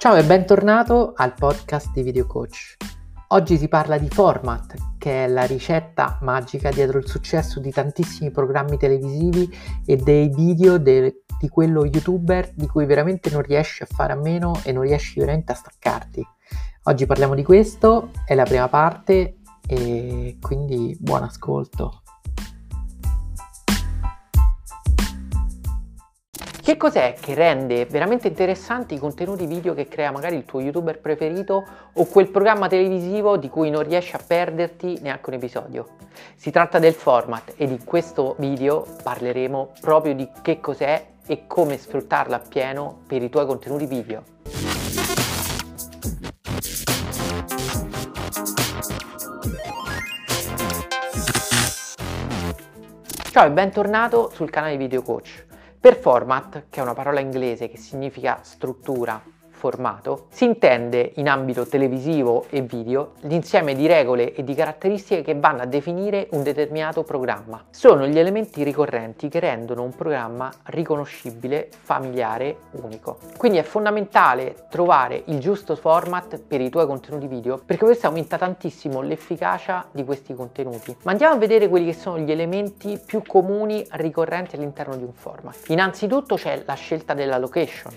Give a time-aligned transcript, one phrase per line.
[0.00, 2.76] Ciao e bentornato al podcast di Video Coach.
[3.30, 8.30] Oggi si parla di format, che è la ricetta magica dietro il successo di tantissimi
[8.30, 9.50] programmi televisivi
[9.84, 14.16] e dei video de- di quello youtuber di cui veramente non riesci a fare a
[14.16, 16.24] meno e non riesci veramente a staccarti.
[16.84, 22.02] Oggi parliamo di questo, è la prima parte e quindi buon ascolto.
[26.78, 31.66] Cos'è che rende veramente interessanti i contenuti video che crea magari il tuo youtuber preferito
[31.92, 35.88] o quel programma televisivo di cui non riesci a perderti neanche un episodio?
[36.34, 41.76] Si tratta del format ed in questo video parleremo proprio di che cos'è e come
[41.76, 44.22] sfruttarlo appieno per i tuoi contenuti video.
[53.30, 55.47] Ciao e bentornato sul canale Video Coach.
[55.80, 59.22] Per format, che è una parola inglese che significa struttura,
[59.58, 65.34] formato, si intende in ambito televisivo e video l'insieme di regole e di caratteristiche che
[65.34, 67.64] vanno a definire un determinato programma.
[67.70, 73.18] Sono gli elementi ricorrenti che rendono un programma riconoscibile, familiare, unico.
[73.36, 78.38] Quindi è fondamentale trovare il giusto format per i tuoi contenuti video perché questo aumenta
[78.38, 80.96] tantissimo l'efficacia di questi contenuti.
[81.02, 85.12] Ma andiamo a vedere quelli che sono gli elementi più comuni ricorrenti all'interno di un
[85.12, 85.68] format.
[85.68, 87.92] Innanzitutto c'è la scelta della location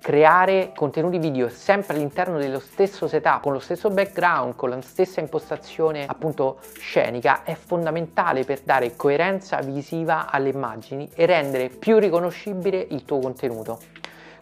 [0.00, 5.20] creare contenuti video sempre all'interno dello stesso setup, con lo stesso background, con la stessa
[5.20, 12.86] impostazione appunto scenica è fondamentale per dare coerenza visiva alle immagini e rendere più riconoscibile
[12.90, 13.78] il tuo contenuto.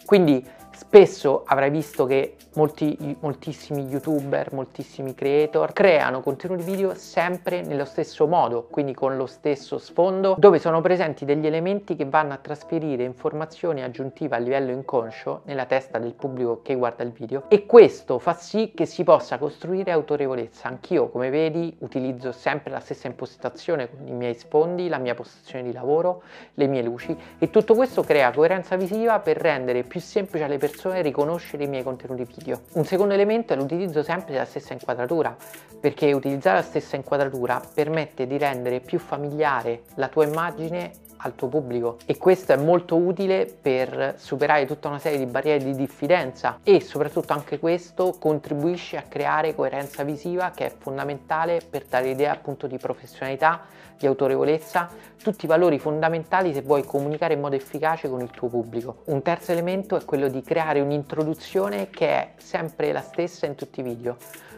[0.04, 0.44] Quindi
[0.76, 8.26] Spesso avrai visto che molti, moltissimi youtuber, moltissimi creator creano contenuti video sempre nello stesso
[8.26, 13.04] modo, quindi con lo stesso sfondo, dove sono presenti degli elementi che vanno a trasferire
[13.04, 18.18] informazioni aggiuntive a livello inconscio nella testa del pubblico che guarda il video e questo
[18.18, 20.68] fa sì che si possa costruire autorevolezza.
[20.68, 25.64] Anch'io, come vedi, utilizzo sempre la stessa impostazione con i miei sfondi, la mia postazione
[25.64, 30.44] di lavoro, le mie luci e tutto questo crea coerenza visiva per rendere più semplice
[30.44, 32.62] alle persone persone riconoscere i miei contenuti video.
[32.72, 35.36] Un secondo elemento è l'utilizzo sempre della stessa inquadratura,
[35.80, 41.48] perché utilizzare la stessa inquadratura permette di rendere più familiare la tua immagine al tuo
[41.48, 46.60] pubblico e questo è molto utile per superare tutta una serie di barriere di diffidenza
[46.62, 52.32] e soprattutto anche questo contribuisce a creare coerenza visiva che è fondamentale per dare idea
[52.32, 53.62] appunto di professionalità,
[53.98, 54.88] di autorevolezza,
[55.22, 59.02] tutti i valori fondamentali se vuoi comunicare in modo efficace con il tuo pubblico.
[59.06, 63.80] Un terzo elemento è quello di creare un'introduzione che è sempre la stessa in tutti
[63.80, 64.16] i video.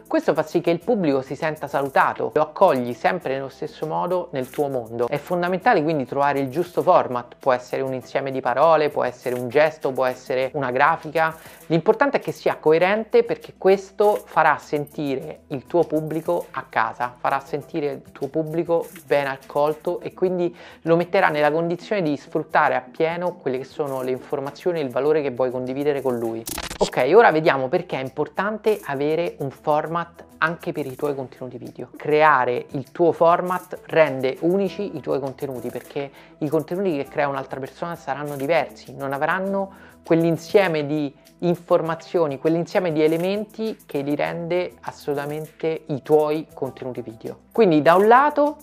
[0.08, 4.30] Questo fa sì che il pubblico si senta salutato, lo accogli sempre nello stesso modo
[4.32, 5.06] nel tuo mondo.
[5.06, 9.34] È fondamentale quindi trovare il giusto format, può essere un insieme di parole, può essere
[9.34, 11.36] un gesto, può essere una grafica.
[11.66, 17.40] L'importante è che sia coerente perché questo farà sentire il tuo pubblico a casa, farà
[17.40, 23.34] sentire il tuo pubblico ben accolto e quindi lo metterà nella condizione di sfruttare appieno
[23.34, 26.44] quelle che sono le informazioni e il valore che vuoi condividere con lui.
[26.80, 31.90] Ok, ora vediamo perché è importante avere un format anche per i tuoi contenuti video.
[31.96, 36.08] Creare il tuo format rende unici i tuoi contenuti perché
[36.38, 39.72] i contenuti che crea un'altra persona saranno diversi, non avranno
[40.04, 47.40] quell'insieme di informazioni, quell'insieme di elementi che li rende assolutamente i tuoi contenuti video.
[47.50, 48.56] Quindi da un lato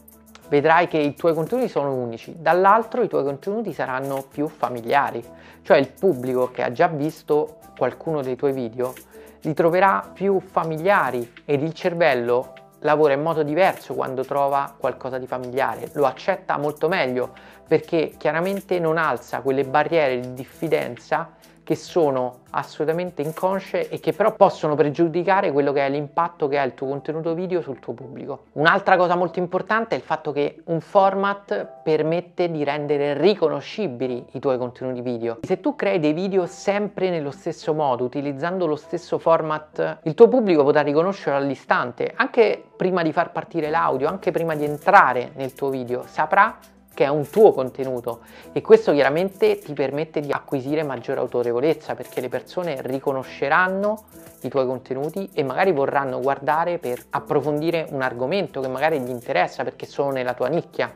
[0.56, 5.22] vedrai che i tuoi contenuti sono unici, dall'altro i tuoi contenuti saranno più familiari,
[5.64, 8.94] cioè il pubblico che ha già visto qualcuno dei tuoi video
[9.42, 15.28] li troverà più familiari ed il cervello lavora in modo diverso quando trova qualcosa di
[15.28, 17.34] familiare, lo accetta molto meglio
[17.68, 21.32] perché chiaramente non alza quelle barriere di diffidenza
[21.66, 26.64] che sono assolutamente inconsce e che però possono pregiudicare quello che è l'impatto che ha
[26.64, 28.46] il tuo contenuto video sul tuo pubblico.
[28.54, 34.40] Un'altra cosa molto importante è il fatto che un format permette di rendere riconoscibili i
[34.40, 35.40] tuoi contenuti video.
[35.42, 40.28] Se tu crei dei video sempre nello stesso modo, utilizzando lo stesso format, il tuo
[40.28, 45.54] pubblico potrà riconoscere all'istante, anche prima di far partire l'audio, anche prima di entrare nel
[45.54, 46.58] tuo video, saprà
[46.96, 48.22] che è un tuo contenuto
[48.52, 54.06] e questo chiaramente ti permette di acquisire maggiore autorevolezza perché le persone riconosceranno
[54.42, 59.64] i tuoi contenuti e magari vorranno guardare per approfondire un argomento che magari gli interessa
[59.64, 60.92] perché sono nella tua nicchia.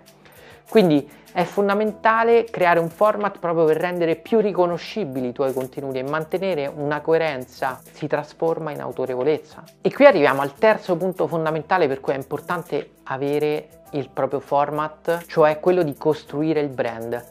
[0.69, 6.03] Quindi è fondamentale creare un format proprio per rendere più riconoscibili i tuoi contenuti e
[6.03, 9.63] mantenere una coerenza si trasforma in autorevolezza.
[9.81, 15.25] E qui arriviamo al terzo punto fondamentale per cui è importante avere il proprio format,
[15.27, 17.25] cioè quello di costruire il brand.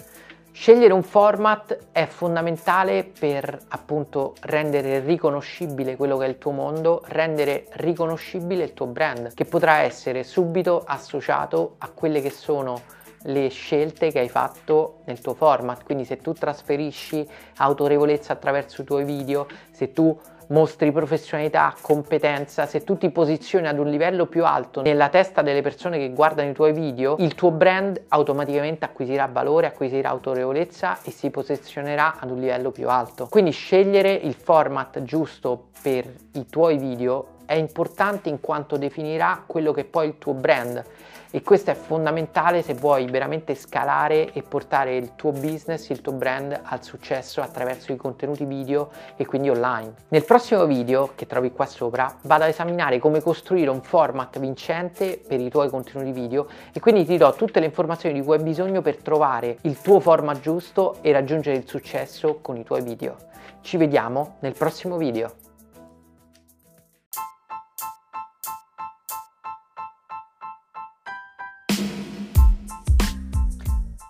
[0.50, 7.02] Scegliere un format è fondamentale per appunto rendere riconoscibile quello che è il tuo mondo,
[7.06, 12.80] rendere riconoscibile il tuo brand, che potrà essere subito associato a quelle che sono
[13.22, 15.84] le scelte che hai fatto nel tuo format.
[15.84, 17.26] Quindi se tu trasferisci
[17.56, 20.18] autorevolezza attraverso i tuoi video, se tu
[20.48, 25.62] mostri professionalità, competenza, se tu ti posizioni ad un livello più alto nella testa delle
[25.62, 31.10] persone che guardano i tuoi video, il tuo brand automaticamente acquisirà valore, acquisirà autorevolezza e
[31.10, 33.26] si posizionerà ad un livello più alto.
[33.28, 39.72] Quindi scegliere il format giusto per i tuoi video è importante in quanto definirà quello
[39.72, 40.84] che è poi il tuo brand
[41.30, 46.12] e questo è fondamentale se vuoi veramente scalare e portare il tuo business, il tuo
[46.12, 49.94] brand al successo attraverso i contenuti video e quindi online.
[50.08, 55.18] Nel prossimo video che trovi qua sopra vado ad esaminare come costruire un format vincente
[55.26, 58.42] per i tuoi contenuti video e quindi ti do tutte le informazioni di cui hai
[58.42, 63.16] bisogno per trovare il tuo format giusto e raggiungere il successo con i tuoi video.
[63.62, 65.47] Ci vediamo nel prossimo video.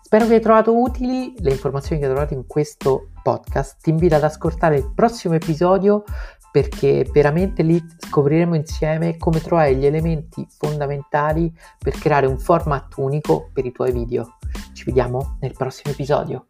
[0.09, 3.77] Spero che hai trovato utili le informazioni che hai trovato in questo podcast.
[3.83, 6.03] Ti invito ad ascoltare il prossimo episodio
[6.51, 13.51] perché veramente lì scopriremo insieme come trovare gli elementi fondamentali per creare un format unico
[13.53, 14.39] per i tuoi video.
[14.73, 16.47] Ci vediamo nel prossimo episodio.